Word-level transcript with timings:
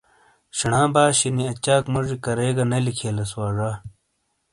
شینا 0.57 0.81
باشینی 0.93 1.43
اچاک 1.51 1.83
موجی 1.93 2.15
کریگہ 2.23 2.63
نے 2.71 2.79
لکھیئلیس 2.85 3.31
وا 3.37 3.47
زا۔ 3.57 3.69